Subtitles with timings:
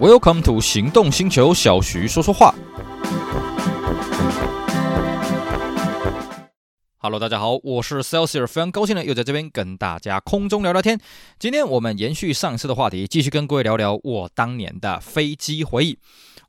[0.00, 2.54] Welcome to 行动星球，小徐说说话。
[6.98, 11.00] Hello，大家好，我是 Celsius，非常高兴呢，又在这边跟大家空中聊聊天。
[11.40, 15.98] 今天我们延续上次的话题，继续跟各位聊聊我当年的飞机回忆。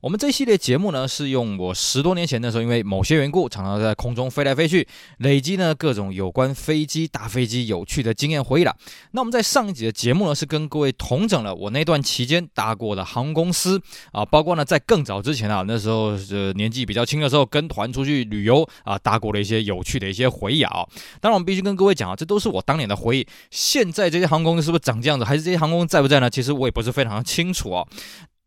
[0.00, 4.88] 我们这系列节目呢，是用我十多年前的时候，因为某些缘故，常常在空中飞来飞去，
[5.18, 8.74] 累积呢各种有关飞机、大飞机有趣的经验回忆了。
[9.10, 13.78] 那我们在上一集的节目呢，是跟各位同整了我那段期间搭过的航空公司
[14.10, 20.86] 啊，包括呢在更早之前啊，那时候呃年纪比较轻的时候，跟团出去旅游啊，搭过的一些有趣的一些回忆啊。
[21.20, 23.26] 当然，我们必须跟各位讲啊，这都是我当年的回忆。
[23.50, 26.30] 现在这些航空公司是不是长这样子，还是这些航空在不在呢？
[26.30, 27.86] 其实我也不是非常清楚啊。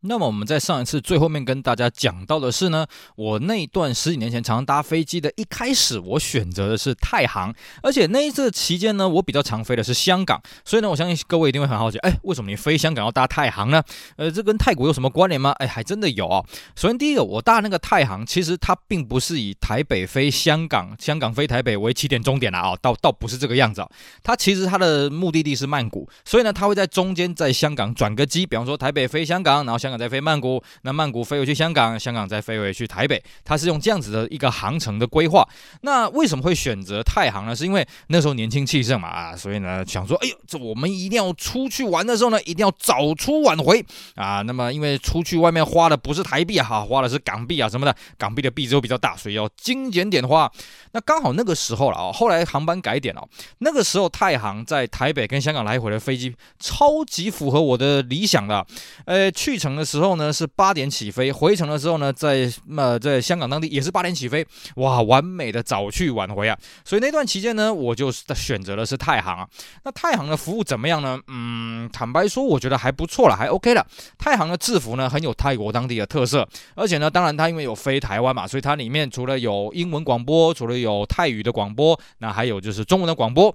[0.06, 2.86] 那么我们在上一次最后面跟大家讲到的是呢，
[3.16, 13.82] 我那段十几年前常常搭飞机的，一开始我选择的是太行，而且那一次期间呢，我比较常飞的是香港，所以呢，我相信各位一定会很好奇，哎，为什么你飞香港要搭太行呢？
[14.16, 15.52] 呃，这跟泰国有什么关联吗？
[15.52, 16.44] 哎，还真的有啊。
[16.76, 23.88] 首先第一个，我搭那个太行，其实它并不是以台北飞香港、香港飞台北为起点终点的啊，倒倒不是这个样子啊。
[24.22, 35.46] 它其实它的目的地是曼谷，所以呢，它会在中间在香港转个机，比方说台北飞香港，然后香再飞曼谷，那曼谷飞回去香港，香港再飞回去台北，它是用这样子的一个航程的规划。
[35.82, 37.54] 那为什么会选择太行呢？
[37.54, 44.42] 是因为那时候年轻气盛嘛啊，所以呢想说，哎呦，这我们一定要出去玩的时候呢，一定要早出晚回啊。
[44.42, 50.50] 那么因为出去外面花的不是台币啊，哈，花的是港币啊什么的，港币的币值比较大，所以要精简点花。
[50.92, 58.64] 那刚好那个时候了哦，后来航班改点了，那个时候太行在台北跟香港来回的飞机超级符合我的理想的，
[59.04, 64.46] 呃，去程呢时候呢是八点起飞，回程的时候呢在呃在香港当地也是八点起飞，
[64.76, 66.58] 哇，完美的早去晚回啊！
[66.84, 69.48] 所以那段期间呢，我就选择的是太行啊。
[69.84, 71.18] 那太行的服务怎么样呢？
[71.28, 73.86] 嗯，坦白说，我觉得还不错了，还 OK 了。
[74.18, 83.54] 太行的制服呢很有泰国当地的特色，而且呢，当然它因为有飞台湾嘛，所以它里面除了有英文广播，除了有泰语的广播，那还有就是中文的广播。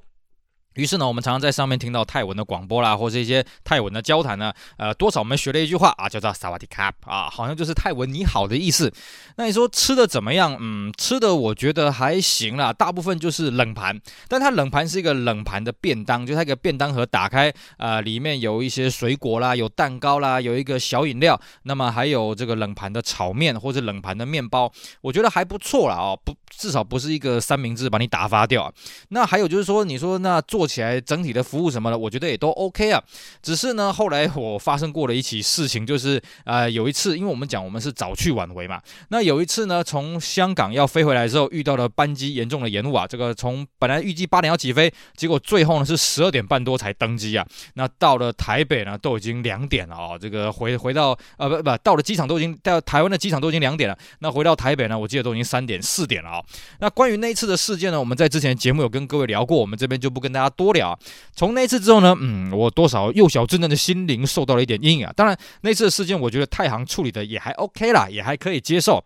[0.76, 4.54] 于是呢，我们常常在上面听到泰文的广播啦，或是一些泰文的交谈呢。
[4.78, 8.94] 呃，多少我们学了一句话啊，叫做萨瓦迪卡啊，好像就是泰文“你好”的意思。
[9.36, 10.56] 那你说吃的怎么样？
[10.60, 28.72] 嗯，吃的我觉得还行啦，大部分就是冷盘，但它冷盘是一个冷盘的便当，就它一个便当盒打开，呃，里面有一些水果啦，有蛋糕啦，有一个小饮料，那么还有这个冷盘的炒面或者冷盘的面包，我觉得还不错啦哦，不，至少不是一个三明治把你打发掉。
[29.10, 30.59] 那还有就是说，你说那做。
[30.60, 33.02] 做起来整体的服务什么的，我觉得也都 OK 啊。
[33.42, 43.08] 只是呢，后来我发生过了一起事情，就是呃，有一次，因为我们讲我们是早去晚回嘛，那有一次呢，从香港要飞回来的时候，遇到了班机严重的延误啊。
[43.08, 47.48] 这个从本来预计八点要起飞，结果最后呢是十二点半多才登机啊。
[47.76, 50.18] 那到了台北呢，都已经两点了啊。
[50.18, 53.98] 这个回回到呃不不，到了机场都已经到台湾的机场都已经两点了。
[54.20, 56.44] 那回到台北呢，我记得都已经三点四点了啊。
[56.82, 60.49] 那关于那一次的事件呢，我们在之前节目有跟各位聊过，我们这边就不跟大家。
[60.50, 60.98] 多了啊，
[61.36, 65.14] 从那次之后呢，嗯，我多少幼小稚嫩的心灵受到了一点阴影啊。
[65.16, 69.04] 当然，那次的事件，我觉得泰航处理的也还 OK 啦，也还可以接受。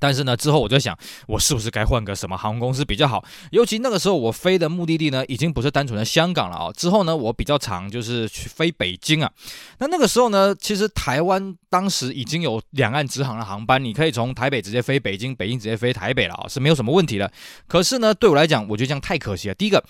[0.00, 0.98] 但是呢，之后我就想，
[1.28, 3.24] 我是不是该换个什么航空公司比较好？
[3.52, 6.72] 尤其那个时候，我飞的目的地呢，已经不是单纯的香港了啊。
[6.72, 9.30] 之后呢，我比较常就是去飞北京啊。
[9.78, 17.30] 那那个时候呢，其实台湾当时已经有两岸直航的航班，你可以从台北直接飞北京，北京直接飞台北了啊，是没有什么问题的。
[17.68, 19.54] 可是呢，对我来讲，我觉得这样太可惜了。
[19.54, 19.82] 第一个。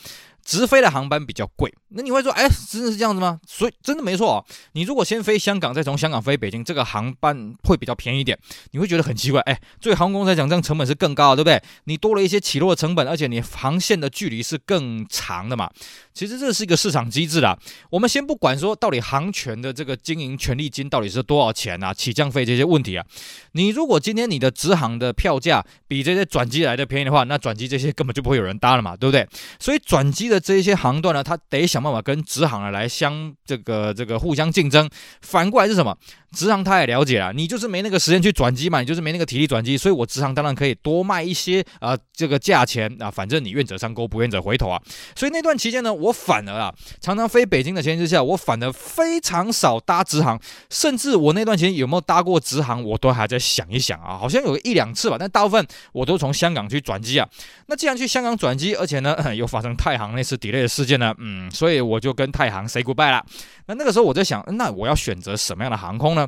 [0.45, 3.41] 直飞的航班比较贵，那你会说，哎，真的是这样子吗？
[3.47, 4.45] 所以真的没错啊。
[4.73, 8.39] 你如果先飞香港，再从香港飞北京，这个航班会比较便宜一点。
[8.73, 11.69] 你会觉得很奇怪，哎，对航空公司来讲，这样成本是更高的，对不对？
[11.85, 15.71] 你多了一些起落的成本，而且你航线的距离是更长的嘛。
[16.13, 17.59] 其实这是一个市场机制啦。
[17.91, 23.07] 我们先不管说到底航权的这个经营权利金到底是多少钱啊，起降费这些问题啊。
[23.53, 29.27] 你如果今天你的直航的票价比这些转机来的便宜的话，那转机这些根本就不会有人搭了嘛，对不对？
[29.59, 30.34] 所以转机的。
[30.39, 34.89] 这一些航段呢，它得想办法跟直航的来相这个这个互相竞争。
[35.21, 35.97] 反过来是什么？
[36.35, 44.83] 直航他也了解啊，你就是没那个时间去转机嘛，你就是没那个体力转机，所以我直航当然可以多卖一些啊、这个价钱啊，反正你愿者上钩，不愿者回头啊。
[45.15, 50.37] 所以那段期间呢，我反而啊，常常飞北京的前提之下，我反而非常少搭直航，
[50.71, 57.29] 甚至我那段时间有没有搭过直航，我都还在想一想啊，好像有一两次吧，但大部分我都从香港去转机啊。
[57.67, 63.25] 那既然去香港转机，而且呢又发生太行那是 delay 的事件呢，嗯，所以我就跟太行 say goodbye 了。
[63.67, 66.27] 那那个时候我在想，那我要选择什么样的航空呢？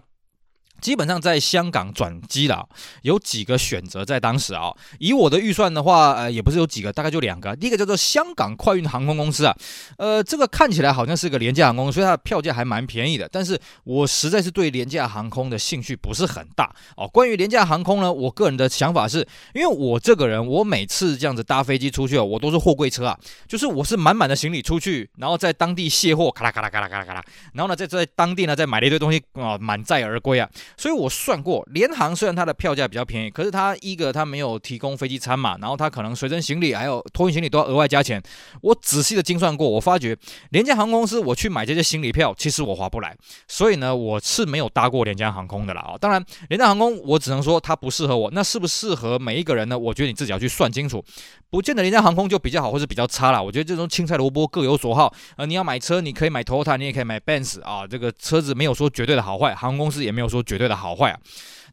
[0.80, 2.68] 基本上在香港转机了，
[3.02, 4.04] 有几个选择。
[4.04, 7.56] 在当时啊，以我的预算的话，呃，也不是有几个，大概就两个。
[7.56, 9.56] 第一个叫做香港快运航空公司啊，
[9.98, 13.28] 呃，这个看起来好像是个廉价航空，所以它的票价还蛮便宜的。
[13.32, 17.08] 但是我实在是对廉价航空的兴趣不是很大哦。
[17.08, 23.18] 关于廉价航空呢，我个人的想法是，因为我这个人，我每次这样子搭飞机出去哦，我都是货柜车啊，
[23.48, 27.22] 就是我是满满的行李出去，然后在当地卸货，咔啦咔啦咔啦咔啦咔啦，
[27.54, 30.48] 然后呢，在在当地呢再买了一堆东西啊，满载而归啊。
[30.76, 38.22] 所以我算过，联航虽然它的票价比较便宜，可是它一个它没有提供飞机餐嘛，然后它可能随身行李还有托运行李都要额外加钱。
[38.62, 40.16] 我仔细的精算过，我发觉
[40.50, 43.16] 廉价航空公司我去买这些行李票，其实我划不来。
[43.48, 45.98] 所以呢，我是没有搭过廉价航空的啦啊。
[45.98, 49.78] 当然，廉价航空我只能说它不适合我，那适不适合每一个人呢？
[49.78, 51.04] 我觉得你自己要去算清楚。
[51.48, 53.40] 不见得廉价航空就比较好，或是比较差啦。
[53.40, 55.12] 我觉得这种青菜萝卜各有所好。
[55.36, 57.86] 呃，你要买车，你可以买 Toyota，你也可以买 Benz 啊。
[57.86, 61.20] 这个车子没有说绝对的好坏，航空公司也没有说绝绝对的好坏啊。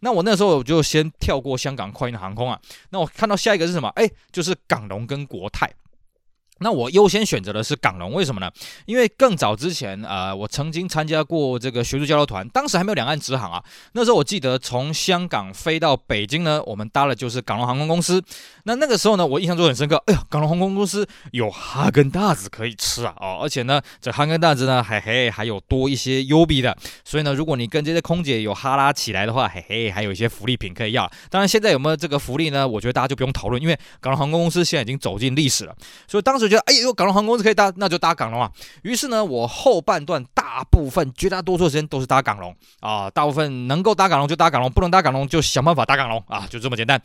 [0.01, 2.59] 那我那时候我就先跳过香港快运航空啊。
[2.89, 3.88] 那我看到下一个是什么？
[3.95, 5.71] 哎，就是港龙跟国泰。
[6.63, 8.50] 那我优先选择的是港龙，为什么呢？
[8.86, 13.63] 因为更早之前，呃，我曾经参加过这个学术交流团，当时还没有两岸直航啊。
[13.92, 18.24] 那时候我记得从香港飞到北京呢，我们搭的就是港龙航空公司。
[18.63, 20.01] 那那个时候呢，我印象就很深刻。
[20.07, 23.13] 哎呀，港龙航空公司有哈根达斯可以吃啊！
[23.19, 26.75] 哦，而且呢，这哈根达斯呢，嘿嘿，还有多一些优比的。
[27.04, 31.12] 所以呢，如果你跟这些空姐有哈拉起来的话，嘿嘿，还有一些福利品可以要。
[31.30, 32.65] 当然，现在有没有这个福利呢？
[32.65, 35.75] 我觉得大家就不用讨论，因为港龙航空公司现在已经走进历史了。
[36.07, 38.51] 所以当时觉得，哎呦，港龙航空公司可以搭，那就搭港龙啊。
[38.83, 43.09] 于是呢，我后半段大部分、绝大多数时间都是搭港龙啊。
[43.09, 47.01] 大部分能够搭港龙就搭港龙，不能搭港龙就想办法搭港龙啊，就这么简单。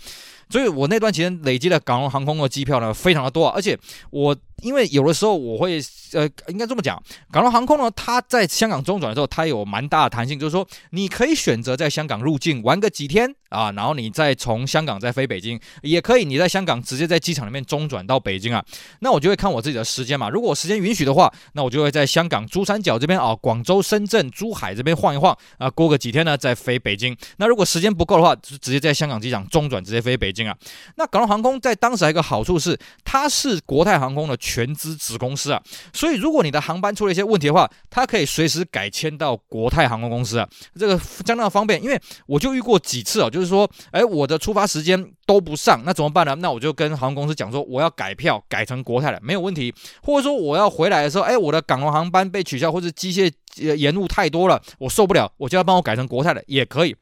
[0.50, 3.78] 所以我那段期间累积的港龙航空的机票呢，非常的多啊，而且
[4.10, 4.36] 我。
[4.60, 5.80] 因为有的时候我会，
[6.14, 7.00] 呃，应该这么讲，
[7.30, 18.60] 港龙航空呢，它在香港中转的时候，它有蛮大的弹性，就是说你可以选择在香港入境玩个几天啊，然后你再从香港再飞北京，也可以你在香港直接在机场里面中转到北京啊。
[18.98, 27.16] 那我就会看我自己的时间嘛，如果时间允许的话，那我就会在香港珠三角这边啊，广州、深圳、珠海这边晃一晃啊，过个几天呢再飞北京。
[27.36, 30.54] 那如果时间不够的话，就直接在香港机场中转直接飞北京啊。
[30.96, 34.36] 那港龙航空在当时还有一个好处是，它是国泰航空的。
[34.40, 35.62] 全资子公司啊，
[35.92, 41.82] 所以如果你的航班出了一些问题的话，它可以随时改签到国泰航空公司啊，这个相当方便。
[41.82, 46.34] 因为我就遇过几次啊，就是说，哎，我的出发时间都不上，那怎么办呢？
[46.36, 49.74] 那我就跟航空公司讲说，我要改票改成国泰了，没有问题。
[50.02, 53.30] 或者说我要回来的时候，哎，我的港龙航班被取消，或者机械
[53.74, 56.96] 延误太多了，我受不了，我就要帮我改成国泰的，也可以。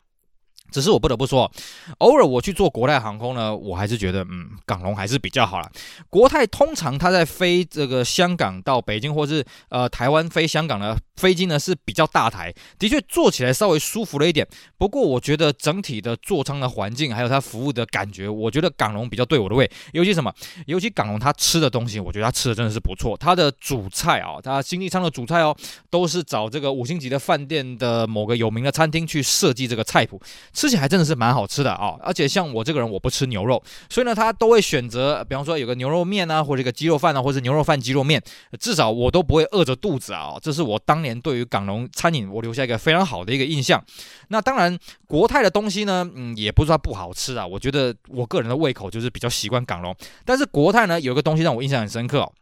[0.70, 1.50] 只是我不得不说，
[1.98, 5.70] 偶尔我去坐国泰航空呢，我还是觉得，嗯，港龙还是比较好啦。
[6.10, 14.46] 国泰通常它在飞这个香港到北京，或是呃台湾飞香港的飞机呢是比较大台，的确坐起来稍微舒服了一点。
[14.76, 19.70] 不过我觉得整体的座舱的环境，还有它服务的感觉，我觉得港龙比较对我的胃。
[19.92, 20.32] 尤其什么？
[20.66, 23.16] 尤其港龙它吃的东西，我觉得它吃的真的是不错。
[23.16, 25.56] 它的主菜啊，它经济舱的主菜哦，
[25.90, 30.20] 都是找这个五星级的饭店的某个有名的餐厅去设计这个菜谱。
[30.56, 38.22] 吃起来真的是蛮好吃的啊、而且像我这个人我不吃牛肉，所以呢，他都会选择，比方说有个牛肉面啊，或者一个鸡肉饭啊，或者牛肉饭鸡肉面，
[38.58, 40.40] 至少我都不会饿着肚子啊、哦。
[40.42, 43.84] 这是我当年对于港龙餐饮我留下一个非常好的一个印象。
[44.28, 47.46] 那当然，国泰的东西呢，嗯，也不是说不好吃啊。
[47.46, 49.94] 我觉得我个人的胃口就是比较习惯港龙，
[50.24, 52.32] 但是国泰呢，有一个东西让我印象很深刻哦。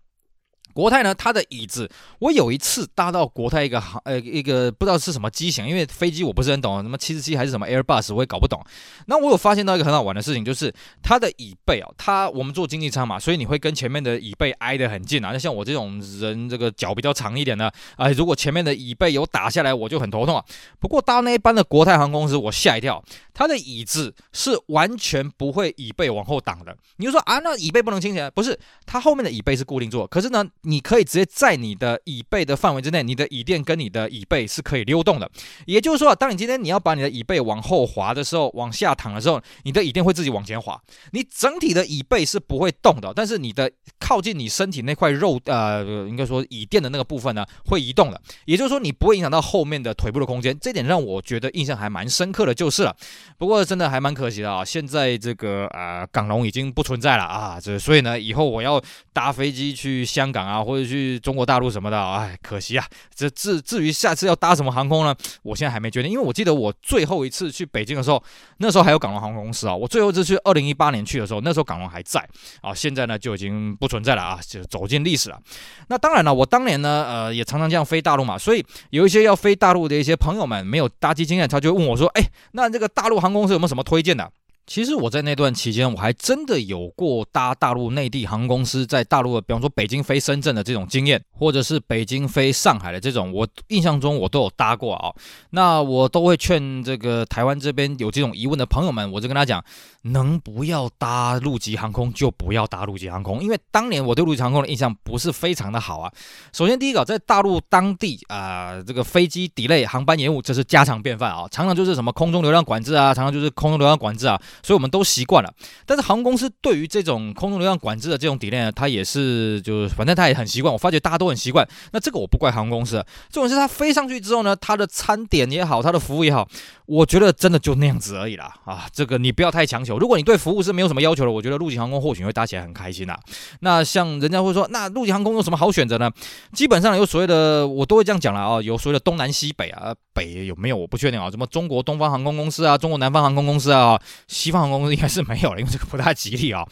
[0.74, 1.88] 国泰呢，它的椅子，
[2.18, 8.60] 我有一次搭到国泰一个航呃一个不知道是什么机型，因为飞机我不是很懂，什么七十七还是什么 Airbus，我也搞不懂。
[9.06, 15.30] 那我有发现到一个很好玩的事情，就是它的椅背哦，它我们坐经济舱嘛，所以你会跟前面的椅背挨得很近啊。
[15.32, 20.44] 那像我这种人，这个脚比较长一点的，啊、如果前面的椅背有打下来，我就很头痛啊。
[20.80, 23.00] 不过搭那一班的国泰航空公司，我吓一跳，
[23.32, 26.76] 它的椅子是完全不会椅背往后挡的。
[26.96, 28.28] 你就说啊，那椅背不能倾斜？
[28.32, 30.44] 不是，它后面的椅背是固定住，可是呢。
[30.64, 35.30] 你可以直接在你的椅背的范围之内，你的椅垫跟你的椅背是可以溜动的。
[35.66, 40.80] 也就是说，当你今天你要把你的椅背往后滑的时候，往下躺的时候，你的椅垫会自己往前滑，
[41.12, 43.12] 你整体的椅背是不会动的。
[43.14, 48.20] 但是你的靠近你身体那块肉，呃，应该说椅垫的那个部分呢，会移动的。
[48.46, 50.58] 也就是说，你不会影响到后面的腿部的空间。
[50.58, 52.96] 这点让我觉得印象还蛮深刻的就是了。
[53.38, 60.53] 不过真的还蛮可惜的啊，现在这个呃港龙已经不存在了啊，这所以呢，以后我要搭飞机去香港啊。
[60.54, 62.86] 啊，或者去中国大陆什么的，哎，可惜啊。
[63.14, 65.14] 这至至于下次要搭什么航空呢？
[65.42, 68.22] 我现在还没决定，因为我记得我最后一次去北京的时候，
[68.58, 69.74] 那时候还有港龙航空公司啊。
[69.74, 72.26] 我最后一次去二零一八年去的时候，那时候港龙还在
[72.60, 75.40] 啊，现在呢就已经不存在了啊，就走进历史了。
[75.88, 84.30] 那当然了，我当年呢，呃，也常常这样飞大陆嘛，所以有一些要飞大陆的一些朋友们没有搭机经验，他就问我说：“哎，那这个大陆航空公司有没有什么推荐的？”
[84.66, 95.12] 其实我在那段期间，我还真的有过搭大陆内地航空公司在大陆的，比方说北京飞深圳的这种经验，或者是北京飞上海的这种，我印象中我都有搭过啊。
[95.50, 99.62] 那我都会劝这个台湾这边有这种疑问的朋友们，我就跟他讲，
[100.02, 106.10] 能不要搭陆籍航空就不要搭陆籍航空，因为当年我对陆籍航空的印象不是非常的好啊。
[106.54, 114.40] 首先第一个，在大陆当地啊、这个飞机 delay 航班延误，这是家常便饭啊，常常就是什么空中流量管制啊，常常就是空中流量管制啊。
[114.62, 115.52] 所以我们都习惯了，
[115.86, 120.72] 但是航空公司对于这种空中流量管制的这种理念，它也是就是反正它也很习惯。
[120.72, 123.04] 我发觉大家都很习惯，那这个我不怪航空公司。
[123.30, 126.48] 重点是它飞上去之后呢，它的餐点也好，它的服务也好，
[126.86, 128.54] 我觉得真的就那样子而已啦。
[128.64, 129.98] 啊，这个你不要太强求。
[129.98, 133.16] 如果你对服务是没有什么要求的，我觉得陆景航空或许会搭起来很开心呐。
[133.60, 136.10] 那像人家会说，那陆景航空有什么好选择呢？
[136.52, 144.00] 基本上有所谓的，我都会这样讲了啊，有所谓的东南西北啊，北有没有我不确定啊，什么中国东方航空公司啊，中国南方航空公司啊，
[144.44, 146.62] 西方航空公司应该是没有了，因为这个不太吉利啊。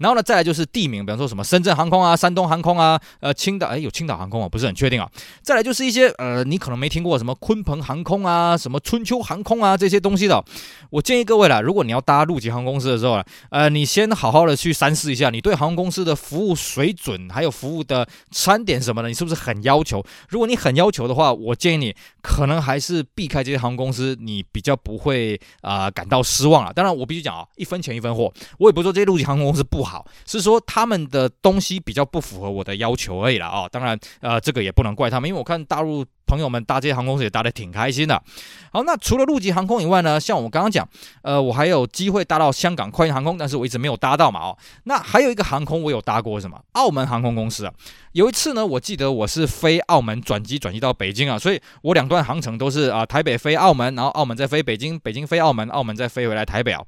[0.00, 5.08] 然后呢，再来就是地名，比方说什么深圳航空啊、山东航空啊、呃青岛，哎有青岛航空啊，不是很确定啊。
[5.42, 10.44] 再来就是一些呃你可能没听过什么鲲鹏航空啊、什么春秋航空啊这些东西的。
[10.90, 20.04] 我建议各位啦，如果你要搭陆籍航空公司的时候啊，呃你先好好的去三思一下，你对航空公司的服务水准还有服务的餐点什么的，你是不是很要求？
[20.28, 26.72] 如果你很要求的话，我建议你可能还是避开这些航空公司，你比较不会啊、呃、感到失望了。
[26.72, 33.68] 当然我必讲啊，一分钱一分货，我也不是说这些陆籍航空公司不好，是说他们的东西比较不符合我的要求而已啦啊。
[33.68, 38.22] 当然，呃，这个也不能怪他们，因为我看大陆朋友们搭这些航空公司也搭得挺开心的。
[38.72, 40.88] 好，那除了陆籍航空以外呢，像我刚刚讲，
[41.22, 44.56] 呃，我还有机会搭到香港快运航空，但是我一直没有搭到嘛哦。
[44.84, 46.60] 那还有一个航空我有搭过什么？
[46.72, 47.72] 澳门航空公司啊。
[48.12, 56.82] 有一次呢，我记得我是飞澳门转机转机到北京啊，所以我两段航程都是啊台北飞澳门，然后澳门再飞北京，北京飞澳门，澳门再飞回来台北啊。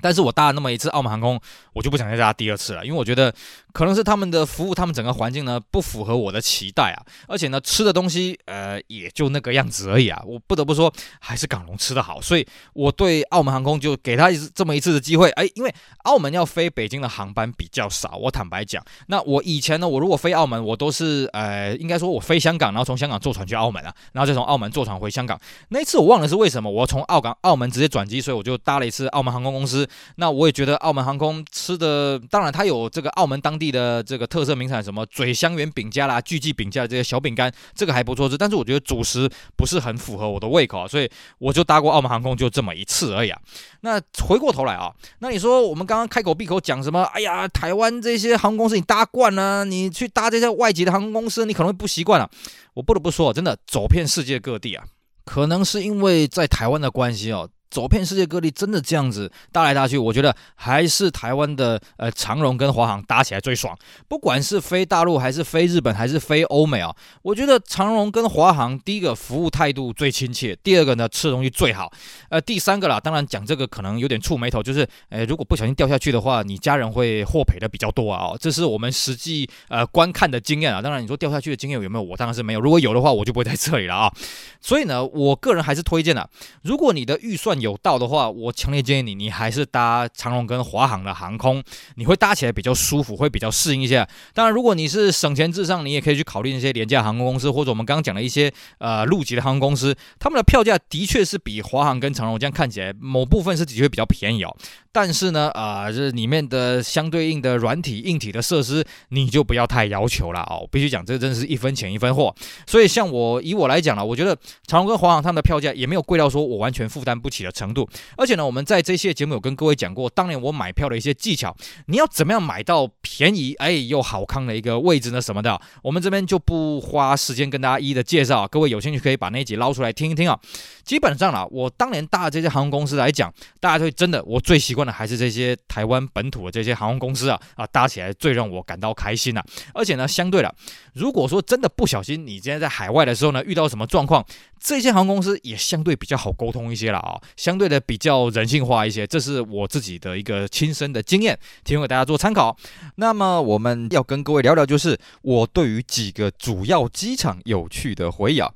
[0.00, 1.40] 但是我搭了那么一次澳门航空，
[1.72, 3.32] 我就不想再搭第二次了，因为我觉得
[3.72, 25.38] 可能是他们的服务，他们整个环境呢不符合我的期待啊，而且呢吃的东西呃也就那个样子而已啊，我不得不说还是港龙吃的好，所以我对澳门航空就给他一次这么一次的机会，哎，因为澳门要飞北京的航班比较少，我坦白讲，那我以前呢，我如果飞澳门，我都是呃应该说我飞香港，然后从香港坐船去澳门啊，然后再从澳门坐船回香港，
[25.68, 29.88] 那一次我忘了是为什么，我从澳港澳门直接转机，所以我就搭了一次澳门航空公司。
[30.16, 38.36] 那我也觉得澳门航空吃的，当然它有这个澳门当地的这个特色名产，什么嘴香圆饼家啦、巨记饼家这些小饼干，这个还不错吃。
[38.36, 43.40] 但是我觉得主食不是很符合我的胃口啊，所以我就搭过澳门航空就这么一次而已啊。
[43.82, 47.02] 那回过头来啊，那你说我们刚刚开口闭口讲什么？
[47.14, 52.30] 哎呀，台湾这些航空公司你搭惯了，你去搭这些外籍的航空公司，你可能会不习惯了。
[52.74, 54.84] 我不得不说，真的走遍世界各地啊，
[55.24, 57.48] 可能是因为在台湾的关系哦。
[57.70, 63.76] 走遍世界各地，真的这样子搭来搭去，我觉得还是台湾的呃长荣跟华航搭起来最爽。
[64.08, 71.92] 不管是飞大陆还是飞日本还是飞欧美啊，我觉得长荣跟华航第一个服务态度最亲切，第二个呢吃的东西最好，
[72.28, 78.32] 呃第三个啦，当然讲这个可能有点触霉头，就是呃如果不小心掉下去的话，你家人会获赔的比较多啊。
[78.40, 80.82] 这是我们实际呃观看的经验啊。
[80.82, 82.02] 当然你说掉下去的经验有没有？
[82.02, 82.60] 我当然是没有。
[82.60, 84.12] 如果有的话，我就不会在这里了啊。
[84.60, 86.28] 所以呢，我个人还是推荐的，
[86.62, 91.62] 如果你的预算有到的话，我强烈建议你，你还是搭长荣跟华航的航空，
[91.96, 94.06] 你会搭起来比较舒服，会比较适应一些。
[94.34, 104.56] 当然，如果你是省钱至上，你也可以去考虑那些廉价航空公司，或者我们刚刚讲的一些呃陆籍的航空公司，他们的票价的确是比华航跟长荣这样看起来某部分是的确比较便宜哦。
[104.92, 110.66] 但是呢，啊、这里面的相对应的软体、硬体的设施，你就不要太要求了哦。
[110.72, 112.34] 必须讲，这真是一分钱一分货。
[112.66, 114.36] 所以，像我以我来讲了，我觉得
[114.66, 117.88] 长荣跟华航他们的票价也没有贵到说我完全负担不起的程度。
[118.16, 125.20] 而且呢，我们在这些节目有跟各位讲过，当年我买票的一些技巧，你要怎么样买到便宜哎又好康的一个位置呢？
[125.20, 128.46] 什么的，我们这边就不花时间跟大家一一的介绍。
[128.48, 130.38] 各位有兴趣可以把那一集捞出来听一听啊。
[130.84, 139.42] 基本上啦，我当年搭的这些航空公司来讲，大家会真的我最习惯的还是这些台湾本土的这些航空公司啊啊，搭起来最让我感到开心呐。
[139.74, 140.54] 而且呢，相对的，
[140.94, 144.24] 如果说真的不小心你今天在海外的时候呢，遇到什么状况，
[144.58, 147.20] 这些航空公司也相对比较好沟通一些了啊。
[147.36, 149.06] 相对的比较人性化一些。
[149.06, 152.56] 这是我自己的一个亲身的经验，提供给大家做参考。
[152.96, 158.50] 那么我们要跟各位聊聊，就是我对于几个主要机场有趣的回忆啊。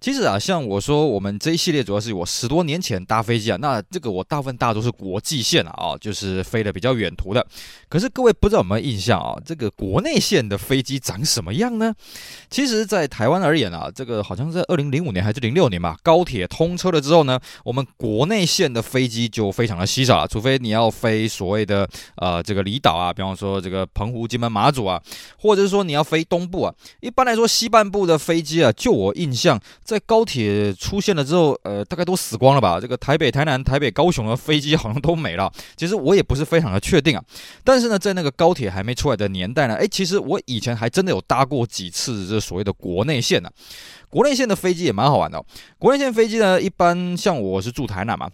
[0.00, 7.46] 其实啊，像我说，我们这一系列主要是我十多年前搭飞机啊，那这个我大部分大多是国际线啊，就是飞的比较远途的。
[7.86, 9.36] 可是各位不知道有没有印象啊？
[9.44, 11.94] 这个国内线的飞机长什么样呢？
[12.48, 24.98] 其实，在台湾而言啊，这个好像是在二零零五年还是零六年吧，高铁通车了之后呢，我们国内线的飞机就非常的稀少了，除非你要飞所谓的呃这个离岛啊，比方说这个澎湖、金门、马祖啊，
[25.38, 29.60] 或者是说你要飞东部啊，一般来说西半部的飞机啊，就我印象。
[29.90, 32.78] 在高铁出现了之后，呃，大概都死光了吧？
[32.80, 35.52] 这个台北、台南、台北、高雄的飞机好像都没了。
[35.76, 37.24] 其实我也不是非常的确定啊。
[37.64, 43.50] 但是呢，在那个高铁还没出来的年代呢，诶，其实我以前还真的有搭过几次这所谓的国内线呢。
[44.08, 45.44] 国内线的飞机也蛮好玩的。
[45.76, 48.30] 国内线飞机呢，一般像我是住台南嘛。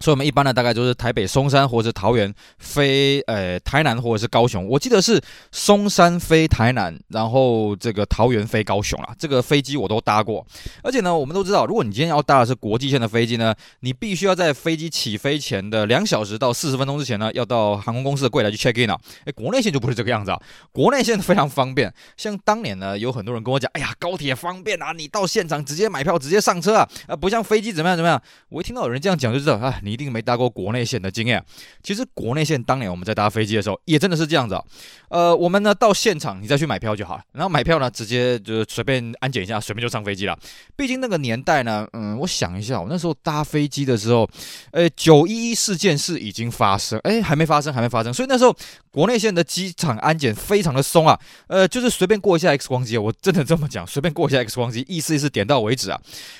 [0.00, 4.66] 所以，我们一般呢，大概就是台北松山或者是桃园飞，呃，台南或者是高雄。
[4.66, 9.14] 我记得是松山飞台南，然后这个桃园飞高雄啊。
[9.18, 10.46] 这个飞机我都搭过。
[10.82, 18.98] 而且呢，我们都知道，如果你今天要搭的是国际线的飞机呢，你必须要在飞机起飞前的两小时到四十分钟之前呢，要到航空公司的柜台去 check in 啊。
[19.24, 20.40] 诶，国内线就不是这个样子啊。
[20.72, 28.22] 国内线非常方便，像当年呢，有很多人跟我讲，哎呀，高铁方便啊，你到现场直接买票，直接上车啊，啊，不像飞机怎么样怎么样。
[28.48, 29.80] 我一听到有人这样讲，就知道啊。
[29.88, 31.42] 你一定没搭过国内线的经验。
[31.82, 34.62] 其实国内线当年我们在搭飞机的时候，也真的是这样子啊。
[35.08, 37.18] 呃，我们呢到现场，你再去买票就好。
[37.32, 40.38] 然后买票呢，直接就随便安检一下，随便就上飞机了。
[40.76, 44.28] 毕竟那个年代呢，嗯，我想一下，我那时候搭飞机的时候，
[44.72, 48.12] 呃，九一一事件是已经发生，哎，还没发生，还没发生。
[48.12, 48.54] 所以那时候
[48.90, 51.18] 国内线的机场安检非常的松啊。
[51.46, 55.98] 呃，就是随便过一下 X 光机，我真的这么讲，随便过一下 X 光机，意思意思点到为止啊。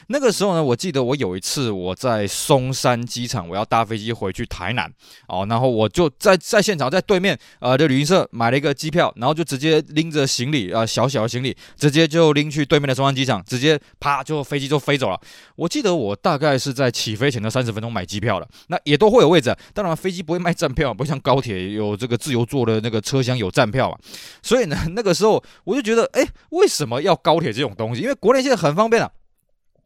[0.09, 3.38] 那个时候呢，我记得我有一次我在松山机场。
[3.47, 4.91] 我要搭飞机回去台南，
[5.27, 15.21] 哦，然后我就在在现场，在对面，呃，的旅行社买了一个机票，然后就直接拎着行李，呃，小小的行李，直接就拎去对面的松山机场，直接啪，就飞机就飞走了。
[15.57, 19.55] 我记得我大概是在起飞前的三十分钟买机票的，那也都会有位置。
[19.75, 23.99] 当然，飞机不会卖站票，不像高铁有这个自由座的那个车厢有站票嘛。
[24.43, 28.03] 所以呢， 那个时候我就觉得，哎，为什么要高铁这种东西？
[28.03, 29.11] 因为国内现在很方便啊。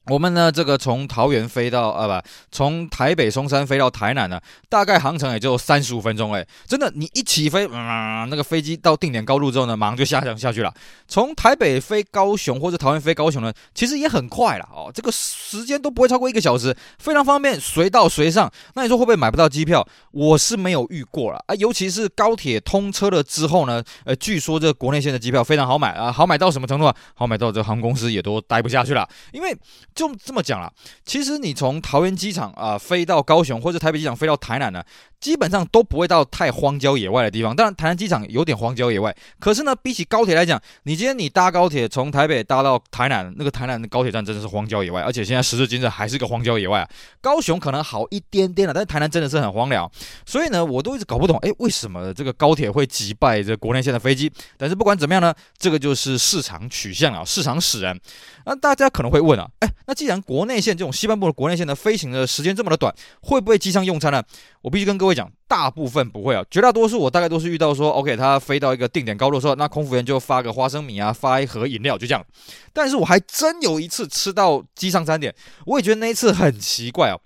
[0.06, 10.74] 我们呢，这个从桃园飞到呃不，从台北松山飞到台南呢，大概航程也就三十五分钟哎，真的，你一起飞，嗯，那个飞机到定点高度之后呢，马上就下降下去了。
[11.06, 18.50] 从台北飞高雄或者桃园飞高雄呢，其实也很快了哦，这个时间都不会超过一个小时，非常方便，随到随上。
[18.74, 19.86] 那你说会不会买不到机票？
[20.10, 26.96] 我是没有遇过了啊，尤其是高铁通车了之后呢，呃，据说这国内线的机票非常好买啊，好买到什么程度啊？
[27.14, 29.56] 好买到这航空公司也都待不下去了，因为。
[29.94, 30.72] 就这么讲了，
[31.04, 34.82] 其实你从桃园机场啊、飞到高雄，或者台北机场飞到台南呢，
[35.22, 37.54] 基本上都不会到太荒郊野外的地方。
[37.54, 46.88] 当然，台南机场有点荒郊野外，可是呢，比起高铁来讲，你今天你搭高铁从台北搭到台南，那个台南的高铁站真的是荒郊野外，而且现在时至今日还是个荒郊野外啊。
[47.20, 49.88] 高雄可能好一点点了，但是台南真的是很荒凉。
[50.26, 54.28] 所以呢，我都一直搞不懂，哎，为什么这个高铁会击败这国内线的飞机？
[54.58, 57.96] 但是不管怎么样呢，这个就是市场取向啊，市场使然。
[58.44, 64.20] 那大家可能会问啊，哎，那既然国内线这种西半部的国内线的飞行的时间这么的短，会不会机上用餐呢？
[64.62, 72.24] 我必须跟各位会讲，大部分不会啊，绝大多数我大概都是遇到说，OK，他飞到一个定点高度的时候，那空服员就发个花生米啊，发一盒饮料，就这样。
[72.72, 75.34] 但是我还真有一次吃到机上餐点，
[75.66, 77.20] 我也觉得那一次很奇怪哦。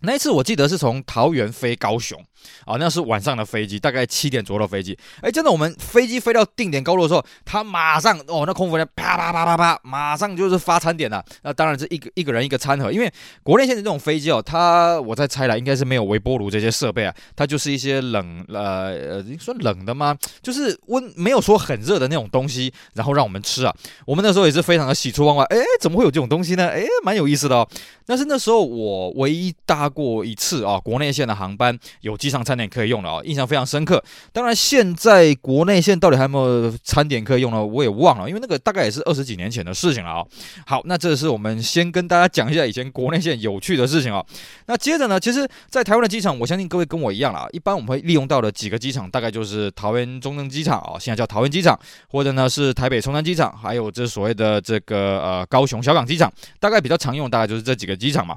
[0.00, 2.22] 那一次我记得是从桃园飞高雄。
[2.64, 4.96] 啊，那是晚上的飞机，大概七点左右的飞机。
[5.20, 11.24] 哎，真的，我们飞机飞到定点高度的时候，他马上哦，那空服员啪啪啪啪啪，马上就是发餐点了。
[11.42, 20.16] 那当然是一个一个人一个餐盒，因为国内现在这种飞机哦，它我在猜啦，应该是没有微波炉这些设备啊，它就是一些冷呃呃，说冷的吗？
[20.40, 23.74] 就是温没有说很热的那种东西，然后让我们吃啊。
[24.06, 26.68] 我们那时候也是非常的喜出望外，哎，怎么会有这种东西呢？
[26.68, 27.68] 哎，蛮有意思的哦。
[28.06, 34.02] 但是那时候我唯一大过一次啊，国内线的航班有机场餐点可以用了啊，印象非常深刻。
[34.32, 37.64] 当然，现在国内线到底还有没有餐点可以用呢？
[37.64, 40.24] 我也忘了，因为那个大概也是二十几年前的事情了啊。
[40.66, 44.24] 好，那这是我们先跟大家讲一下以前国内线有趣的事情啊。
[44.66, 58.36] 那接着呢，其实，在台湾的机场，我相信各位跟我一样啦，一般我们会利用到的几个机场，大概就是桃园中正机场啊，现在叫桃园机场，或者呢是台北松山机场，还有这所谓的这个呃高雄小港机场，大概比较常用，大概就是这几个机场嘛。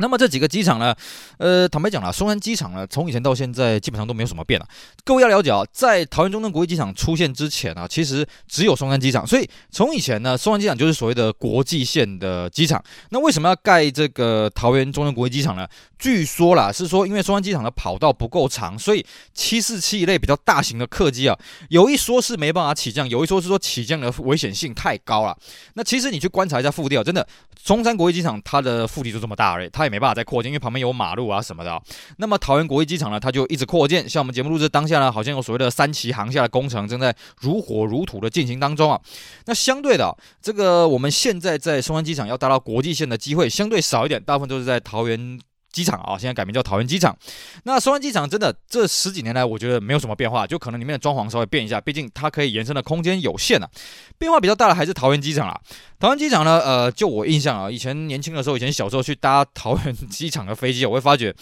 [0.00, 0.94] 那么这几个机场呢，
[1.38, 4.66] 呃，坦白讲了，松山机场呢，从以前到现在基本上都没有什么变了。
[5.04, 9.26] 各位要了解啊，在桃园中正国际机场出现之前啊，其实只有松山机场。
[9.26, 12.82] 所以从以前呢，松山机场就是所谓的国际线的机场。
[13.10, 15.68] 那为什么要盖这个桃园中正国际机场呢？
[15.98, 25.36] 据说啦，是说因为松山机场的跑道不够长，所以七四七一类比较大型的客机啊，有一说是没办法起降，有一说是说起降的危险性太高了。
[25.74, 27.26] 那其实你去观察一下腹地啊，真的，
[27.62, 31.82] 松山国际机场它的腹地就这么大而已，它没办法再扩建，因为旁边有马路啊什么的。
[32.18, 34.08] 那么桃园国际机场呢，它就一直扩建。
[34.08, 39.00] 像我们节目录制当下呢，好像有所谓的三期航厦的工程正在如火如荼的进行当中啊。
[39.46, 45.40] 那相对的，这个我们现在在松山机场要搭到国际线的机会相对少一点，大部分都是在桃园。
[45.72, 47.16] 机场啊，现在改名叫桃园机场。
[47.62, 53.70] 那松山机场真的这十几年来，我觉得没有什么变化，就可能里面的装潢稍微变一下，毕竟它可以延伸的空间有限啊。
[54.18, 55.60] 变化比较大的还是桃园机场啊。
[56.00, 61.32] 桃园机场呢，呃，就我印象啊，以前年轻的时候，以前小时候去搭桃园机场的飞机，我会发觉，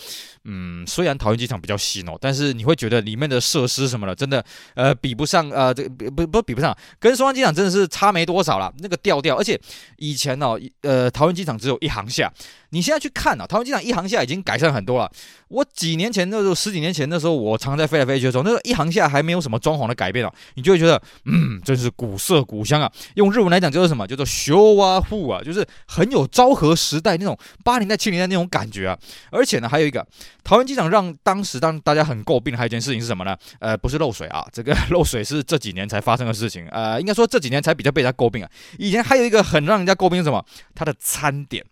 [0.46, 4.44] 嗯，虽然桃园机场比较新哦，但是你会觉得里面的设施什么的，真的
[4.74, 8.72] 呃比不上呃这个不不不比不上，跟松山机场真的是差没多少啦。
[8.80, 9.36] 那个调调。
[9.36, 9.56] 而且
[9.98, 12.28] 以前哦，呃，桃园机场只有一航厦。
[12.70, 15.10] 你现在去看啊，桃园机场一航厦已经改善很多了。
[15.48, 22.90] 我几年前那时候，十几年前那时候，我常在飞来飞去的时候，那时候一航厦还没有什么装潢的改变啊，你就会觉得，嗯，真是古色古香啊。
[23.14, 28.98] 用日文来讲就是什么，叫做昭和风啊，就是很有昭和时代那种八零代、七零代那种感觉啊。
[29.30, 30.06] 而且呢，还有一个
[30.42, 33.36] 桃园机场让当时当大家很诟病的还有一件事情是什么呢？
[33.60, 36.66] 呃，不是漏水啊，这个 漏水是这几年才发生的事情。
[36.68, 38.50] 呃，应该说这几年才比较被人家诟病啊。
[38.78, 40.44] 以前还有一个很让人家诟病是什么？
[40.74, 41.64] 它的餐点。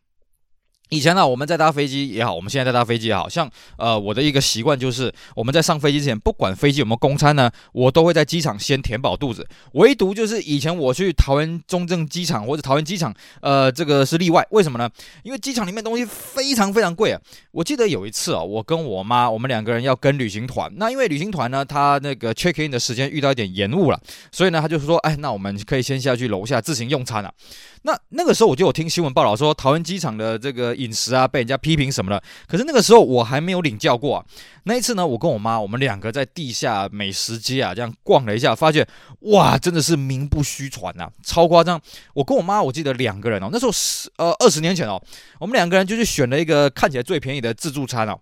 [0.88, 9.46] 以前呢、我们在搭飞机也好，我们现在在搭飞机也好，像呃我的一个习惯就是，我们在上飞机之前，不管飞机有没有供餐呢，我都会在机场先填饱肚子。
[9.72, 14.46] 唯独就是以前我去桃园中正机场或者桃园机场，呃，这个是例外。
[14.50, 14.88] 为什么呢？
[15.24, 17.20] 因为机场里面东西非常非常贵啊。
[17.50, 27.34] 我记得有一次啊，我跟我妈，我们两个人要跟旅行团，那因为旅行团呢，他那个 check in 的时间遇到一点延误了，所以呢，他就说，哎，那我们可以先下去楼下自行用餐了、啊。
[27.82, 32.22] 那那个时候我就有听新闻报道说，桃园机场的这个饮食啊被人家批评什么的。
[32.46, 34.24] 可是那个时候我还没有领教过啊。
[34.64, 38.86] 那一次呢，我跟我妈，我们两个在地下美食街啊这样逛了一下，发现
[39.20, 41.80] 哇，真的是名不虚传呐，超夸张。
[42.14, 45.00] 我跟我妈，我记得两个人哦，那时候十呃二十年前哦，
[45.38, 48.18] 我们两个人就去选了一个看起来最便宜的自助餐哦，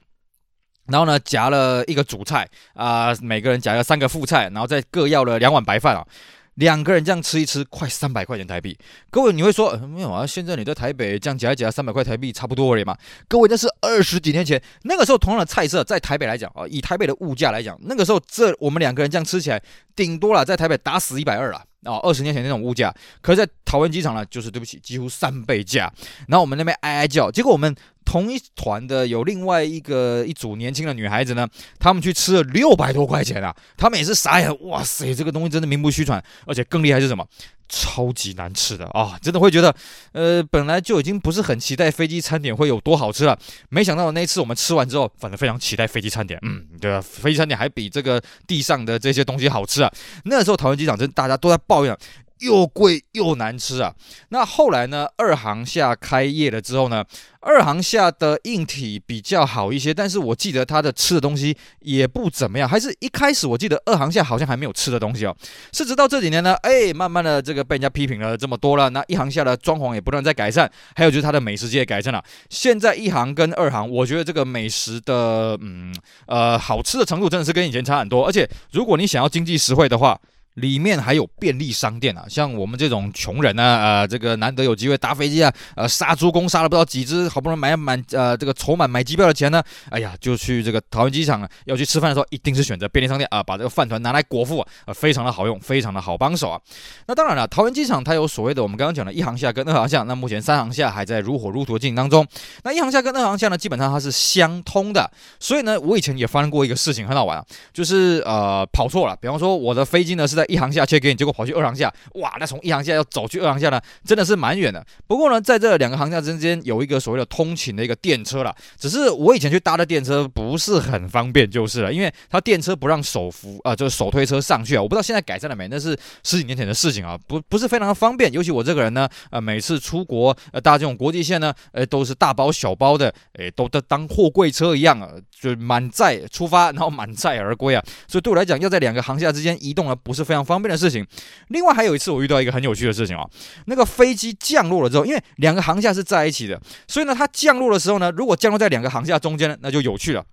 [0.86, 6.06] 然后呢夹了一个主菜啊、每个人夹了三个副菜，然后再各要了两碗白饭啊。
[6.54, 8.76] 两个人这样吃一吃，快三百块钱台币。
[9.10, 10.26] 各位，你会说，呃，没有啊？
[10.26, 12.96] 现在你在台北这样夹一夹，三百块台币差不多而已嘛。
[13.28, 19.62] 各位，那是二十几年前，那个时候同样的菜色，在台北来讲啊，以台北的物价来讲，那个时候这我们两个人这样吃起来，
[19.96, 21.62] 顶多了在台北打死一百二了。
[21.84, 22.90] 哦，二十年前那种物价，
[23.20, 25.92] 可是在桃园机场呢，就是对不起，几乎三倍价。
[26.28, 37.26] 然后我们那边哀哀叫，结果我们同一团的有另外一个一组年轻的女孩子呢，他们去吃了六百多块钱啊，他们也是傻眼，哇塞，这个东西真的名不虚传，而且更厉害是什么？
[37.66, 39.74] 超级难吃的啊、真的会觉得，
[40.12, 43.36] 呃，本来就已经不是很期待飞机餐点会有多好吃了，
[43.70, 46.38] 没想到那一次我们吃完之后，反而非常期待飞机餐点。
[46.42, 49.90] 嗯，对啊，飞机餐点还比这个地上的这些东西好吃啊！
[50.24, 51.96] 那时候桃园机场真大家都在抱怨。
[52.40, 53.94] 又贵又难吃啊！
[54.30, 55.06] 那后来呢？
[55.16, 57.04] 二航下开业了之后呢？
[57.40, 62.66] 二航下的硬体比较好一些，但是我记得它的吃的东西也不怎么样。
[62.66, 65.36] 还是一开始我记得二航下好像还没有吃的东西哦。
[65.72, 72.24] 是直到这几年呢，哎，慢慢的这个被人家批评了这么多了，那一航下的装潢也不断在改善，还有就是它的美食街也改善了。
[72.48, 75.94] 现在一航跟二航，我觉得这个美食的嗯
[76.26, 78.26] 呃好吃的程度真的是跟以前差很多。
[78.26, 80.18] 而且如果你想要经济实惠的话，
[80.54, 96.60] 里面还有便利商店啊，像我们这种穷人呢，呃，这个难得有机会搭飞机啊，呃，杀猪工杀了不知道几只，好不容易买满呃这个筹满买机票的钱呢，哎呀，就去这个桃园机场啊，要去吃饭的时候，一定是选择便利商店啊，把这个饭团拿来果腹啊，呃，非常的好用，非常的好帮手啊。
[97.06, 102.24] 那当然了，桃园机场它有所谓的我们刚刚讲的一航厦跟二航厦，那目前三航厦还在如火如荼进行当中。
[102.62, 114.84] 那一航厦跟二航厦呢，基本上它是相通的，所以呢，我以前也发生过一个事情，很好玩啊，就是呃跑错了，比方说我的飞机呢是在一航厦 check in，结果跑去二航厦，哇，那从一航厦要走去二航厦呢，真的是蛮远的。
[115.06, 124.82] 不过呢，在这两个航厦之间有一个所谓的通勤的一个电车啦，只是我以前去搭的电车不是很方便，就是了，因为它电车不让手扶啊、就是手推车上去啊。
[124.82, 128.32] 我不知道现在改善了没，那是十几年前的事情啊，不不是非常的方便。
[128.32, 137.82] 尤其我这个人呢，呃，每次出国呃搭这种国际线呢，呃，都是大包小包的，诶，都都当货柜车一样啊，就满载出发，然后满载而归啊。
[138.08, 141.06] 所以对我来讲，要在两个航厦之间移动呢，不是非非常方便的事情。
[141.48, 143.30] 另外还有一次，我遇到一个很有趣的事情哦，
[143.66, 150.24] 那个飞机降落了之后，因为两个航厦是在一起的，所以呢，它降落的时候呢，如果降落在两个航厦中间，那就有趣了。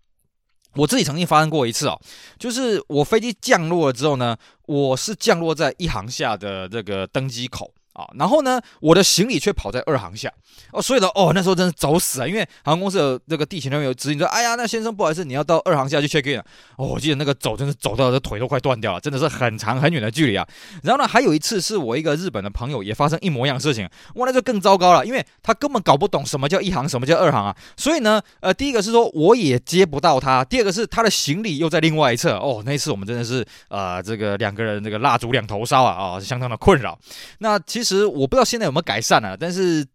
[0.73, 2.01] 我自己曾经发生过一次哦，
[2.39, 4.35] 就是我飞机降落了之后呢，
[4.65, 7.71] 我是降落在一航厦的这个登机口。
[7.93, 10.31] 啊，然后呢，我的行李却跑在二航下
[10.71, 12.27] 哦，所以呢，哦，那时候真是找死啊！
[12.27, 16.39] 因为航空公司的这个地勤人员有指引说，哎呀，那先生不好意思，你要到二航下去 check in。
[16.77, 20.47] 哦，我记得那个走真是走到这腿都快断掉了，真的是很长很远的距离啊。
[20.83, 27.55] 然后呢，还有一次是我一个日本的朋友也发生一模一样的事情，哇，那就更糟糕了，因为他根本搞不懂什么叫一航，什么叫二航啊。
[27.75, 32.37] 所以呢，呃，第一个是说我也接不到他，第二个是他的行李又在另外一侧。
[32.37, 36.97] 哦，那一次我们真的是呃，这个两个人这个蜡烛两头烧啊，啊、哦，相当的困扰。
[37.39, 38.65] 那其其实我不知道现在。
[38.65, 39.35] 有没有改善啊？
[39.37, 39.85] 但是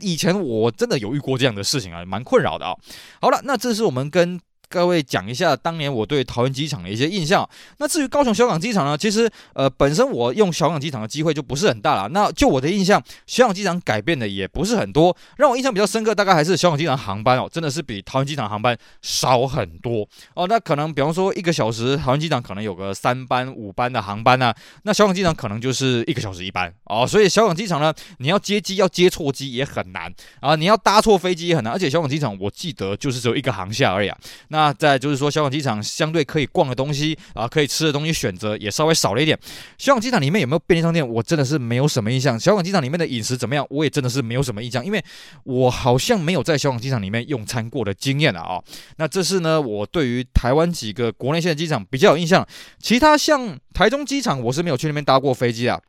[0.00, 2.74] 以前我真的有遇过这样的事情啊，蛮困扰的啊。
[3.20, 4.40] 好了，那这是我们跟。
[4.68, 7.48] 各位讲一下当年我对桃园机场的一些印象。
[7.78, 8.96] 那至于高雄小港机场呢？
[8.96, 12.08] 其实呃，本身我用小港机场的机会就不是很大了。
[12.08, 15.16] 那就我的印象，小港机场改变的也不是很多。
[15.36, 20.46] 让我印象比较深刻，大概还是小港机场航班哦，真的是比桃园机场航班少很多哦。
[20.46, 24.52] 那可能比方说一个小时，桃园机场可能有个三班五班的航班呢，
[24.82, 27.06] 那小港机场可能就是一个小时一班哦。
[27.06, 31.72] 所以小港机场呢，你要接机要接错机也很难啊，你要搭错飞机也很难。
[31.72, 34.18] 而且小港机场我记得就是只有一个航厦而已啊。
[34.48, 39.38] 那那再就是说，小港机场相对可以逛的东西啊，可以吃的东西选择也稍微少了一点。
[39.78, 41.08] 小港机场里面有没有便利商店？
[41.08, 42.38] 我真的是没有什么印象。
[42.40, 43.64] 小港机场里面的饮食怎么样？
[43.70, 45.00] 我也真的是没有什么印象，因为
[45.44, 48.60] 我好像没有在小港机场里面用餐过的经验了啊。
[48.96, 52.44] 那这是呢，我对于台湾几个国内线的机场比较有印象。
[52.80, 55.80] 其他像台中机场，我是没有去那边搭过飞机啊。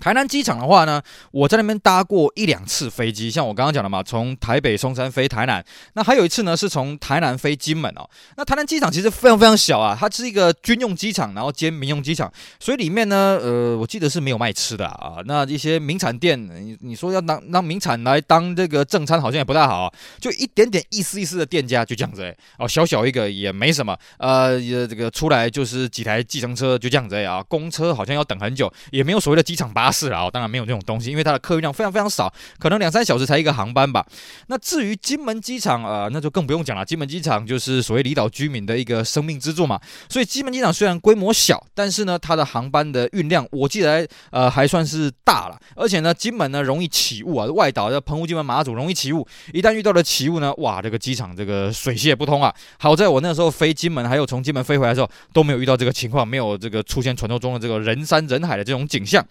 [0.00, 8.08] 台南机场的话呢，我在那边搭过一两次飞机，像我刚刚讲的嘛，从台北松山飞台南，那还有一次呢是从台南飞金门哦。
[8.36, 15.16] 那台南机场其实非常非常小啊，它是一个军用机场，然后兼民用机场，所以里面呢，呃，我记得是没有卖吃的啊。
[15.24, 29.87] 那一些名产店，你你说要拿拿名产来当这个正餐，好像也不太好，就一点点一丝一丝的店家就这样子，哦，小小一个也没什么，呃，这个出来就是几台计程车就这样子啊，公车好像要等很久，也没有所谓的机场巴。
[29.90, 34.06] 是啊，当然没有这种东西，因为它的客运量非常非常少，可能两三小时才一个航班吧。
[34.48, 36.84] 那至于金门机场啊、呃，那就更不用讲了。
[36.84, 39.80] 金门机场就是所谓离岛居民的一个生命支柱嘛。
[40.08, 45.58] 所以金门机场虽然规模小，但是呢，它的航班的运量我记得呃还算是大了。
[45.74, 49.26] 而且呢，金门呢容易起雾啊，外岛的澎湖、金门、马祖容易起雾。
[49.52, 52.54] 一旦遇到了起雾呢，哇，这个机场这个水泄不通啊。
[52.78, 59.24] 好在我那时候飞金门，还有从金门飞回来的时候都没有遇到这个情况，没有这个出现传说中的这个人山人海的这种景象。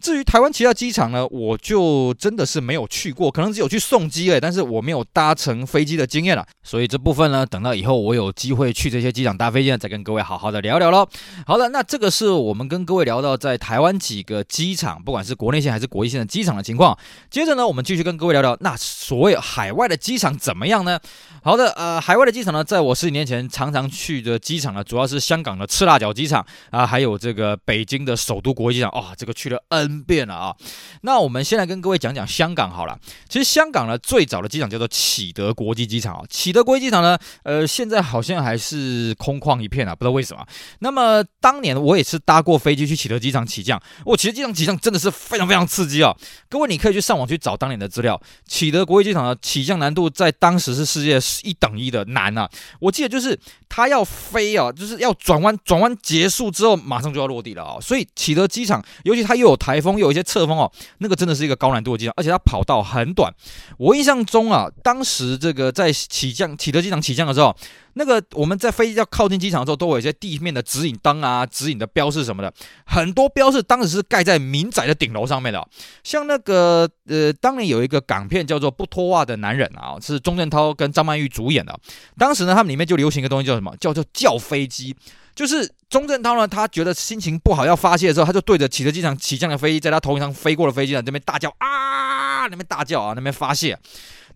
[0.00, 6.46] 至于台湾其他机场呢，我就真的是没有去过，可能只有去送机诶，但是我没有搭乘飞机的经验了。
[6.62, 11.06] 所以这部分呢，等到以后我有机会去这些机场搭飞机，再跟各位好好的聊聊喽。
[11.46, 16.96] 好了，那这个是我们跟各位聊到在台湾几个机场，不管是国内线还是国际线的机场的情况。
[17.30, 21.00] 接着呢，我们继续跟各位聊聊，那所谓海外的机场怎么样呢？
[21.42, 28.90] 好的，呃，海外的机场呢，在我十几年前常常去的机场呢，主要是香港的赤鱲角机场啊，还有这个北京的首都国际机场。
[28.90, 30.54] 哦，这个去了 N 变了啊。
[31.02, 32.98] 那我们先来跟各位讲讲香港好了。
[33.28, 36.22] 其实香港呢，最早的机场叫做启德国际机场啊。
[36.28, 40.46] 启德国际机场呢，呃，现在好像还是空旷一片啊，不知道为什么。
[40.80, 46.14] 那么当年我也是搭过飞机去启德机场起降，我启德机场起降真的是非常非常刺激啊。
[46.48, 52.48] 各位你可以去上网去找当年的资料，启德国际机场的起降难度在当时是世界一等一的难啊！
[52.80, 53.38] 我记得就是
[53.68, 57.78] 它要飞啊，就是要转弯，转弯结束之后马上就要落地了啊！
[57.80, 63.32] 所以启德机场，尤其它又有台风，又有一些侧风哦，那个真的是一个高难度的机场，而且它跑道很短。
[63.76, 67.54] 我印象中啊，当时这个在起降启德机场起降的时候。
[67.98, 72.54] 那个我们在飞机要靠近机场的时候，都有一些地面的指引灯啊、指引的标示什么的，
[72.86, 75.68] 很多标示当时是盖在民宅的顶楼上面的。
[76.04, 81.76] 像那个呃，当年有一个港片叫做《不脱袜的男人》啊，是钟镇涛跟张曼玉主演的。
[82.16, 83.74] 当时呢，他们里面就流行一个东西叫什么？
[83.80, 84.94] 叫做叫飞机，
[85.34, 93.76] 就是钟镇涛呢，他觉得心情不好要发泄的时候，他就对着启德机场起降的飞机，在他头顶上飞过的飞机呢，那边大叫啊，那边大叫啊，那边发泄。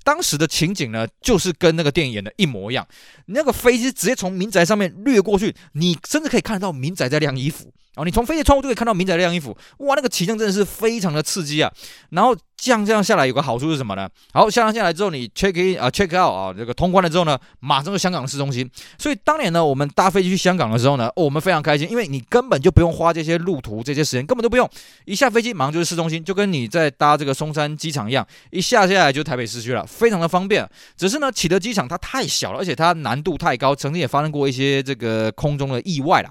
[0.05, 2.87] 当时的情景呢，就是跟那个电影演的一模一样。
[3.27, 7.73] 那个飞机直接从民宅上面掠过去，你甚至可以看得到民宅在晾衣服。
[7.95, 11.71] 哦，你从飞机窗户就可以看到民宅晾衣服，哇，那个起降真的是非常的刺激啊！
[12.09, 14.09] 然后降这样下来有个好处是什么呢？
[14.33, 18.67] 好，下降下来之后你 check in 啊 check out 啊，这个通关了之后呢，马上就香港市中心。
[18.97, 24.67] 所以当年呢，我们搭飞机去香港的时候呢，哦，我们非常开心，因为你根本就不用花这些路途这些时间，根本都不用，
[25.05, 30.67] 一下飞机马上就是市中心，就跟你在搭这个松山机场一样，一下下来就台北市区了，非常的方便。
[30.97, 36.31] 只是呢，启德机场它太小了，而且它难度太高，曾经也发生过一些这个空中的意外了。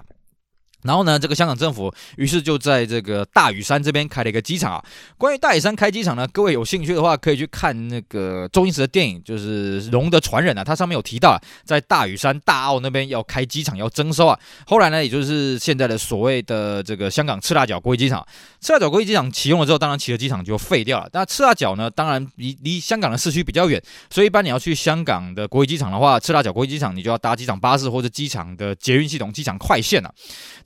[0.82, 4.84] 然后呢，这个香港政府于是就在这个大屿山这边开了一个机场啊。
[5.16, 14.38] 关于大屿山开机场呢，各位有兴趣的话，可以去看那个周星驰的电影，就是《龙的传人》啊，它上面有提到啊，在大屿山大澳那边要开机场，要征收啊。
[14.66, 18.26] 后来呢，也就是现在的所谓的这个香港赤大角国际机场，
[18.60, 21.08] 赤大角国际机场启用了之后，当然其他机场就废掉了。
[21.12, 30.12] 那赤大角呢，当然离离香港的市区比较远，所以一般你要去香港的国际机场的话，赤大角国际机场你就要搭机场巴士或者机场的捷运系统、机场快线啊。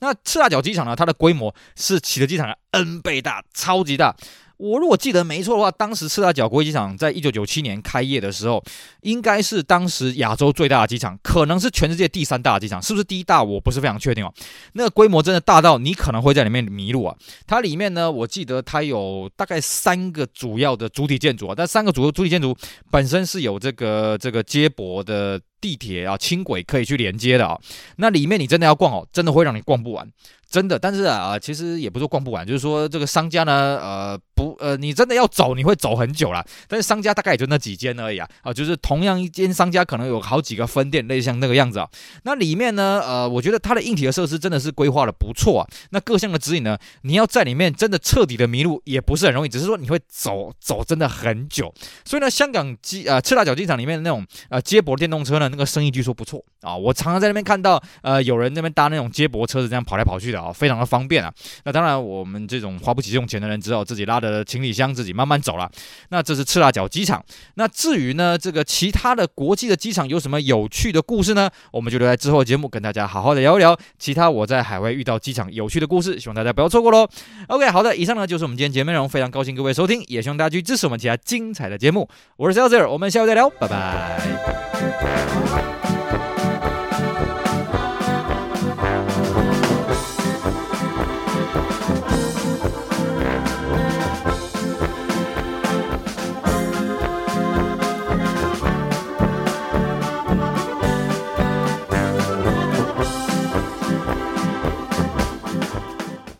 [0.01, 0.95] 那那赤大角机场呢？
[0.95, 4.15] 它的规模是启德机场的 N 倍大，超级大。
[4.59, 8.63] 我如果记得没错的话，当时赤大角国际机场在一九九七年开业的时候，
[9.03, 13.43] 应该是当时亚洲最大的机场，可能是全世界第三大的机场，是不是第一大？
[13.43, 14.33] 我不是非常确定哦。
[14.73, 17.15] 那个规模真的大到你可能会在里面迷路啊。
[17.47, 22.57] 它里面呢，我记得它有大概三个主要的主体建筑啊，但三个主要主体建筑
[22.91, 25.39] 本身是有这个这个接驳的。
[25.61, 27.59] 地铁啊，轻轨可以去连接的啊，
[27.97, 30.09] 那里面你真的要逛哦，真的会让你逛不完，
[30.51, 30.79] 真的。
[30.79, 36.45] 但是啊，其实也不是逛不完，就是说这个商家呢，呃，不，呃，你真的要走，你会走很久啦。
[36.69, 41.89] 但是商家大概也就那几间而已啊，啊，就是同样一间商家可能有好几个分店，类似像那个样子啊。
[42.25, 45.67] 那里面呢，呃，我觉得它的硬体的设施真的是规划的不错啊。
[45.91, 51.73] 那各项的指引呢，你要在里面真的彻底的迷路也不是很容易，只是说你会走走真的很久。
[52.05, 55.46] 所以呢，香港机呃赤大角机场里面的那种呃接驳电动车呢。
[55.49, 61.33] 那个生意据说不错啊，我常常在那边看到，呃，有人那边搭那种接驳车子这样跑来跑去的啊，非常的方便啊。
[61.65, 65.71] 那当然，我们这种花不起这种钱的人，只好自己拉着行李箱自己慢慢走了。
[66.11, 67.25] 那这是赤鱲角机场。
[67.55, 71.51] 那至于呢，这个其他的国际的机场有什么有趣的故事呢？
[71.71, 77.07] 我们就留在之后节目跟大家好好的聊一聊其他我在海外遇到机场有趣的故事，希望大家不要错过喽。
[77.49, 82.09] OK，好的，以上呢就是我们今天节目内容，非常高兴各位收听，也希望大家去支持我们其他精彩的节目。
[82.37, 85.36] 我是 Celsius，我们下回再聊，拜拜。
[85.45, 85.76] Bye.